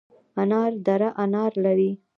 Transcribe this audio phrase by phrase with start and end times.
[0.41, 1.91] انار دره انار لري؟